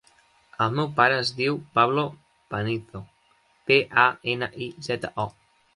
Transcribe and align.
El 0.65 0.71
meu 0.79 0.87
pare 0.99 1.19
es 1.25 1.33
diu 1.41 1.59
Pablo 1.81 2.07
Panizo: 2.55 3.05
pe, 3.69 3.79
a, 4.07 4.11
ena, 4.37 4.55
i, 4.69 4.75
zeta, 4.91 5.17
o. 5.29 5.31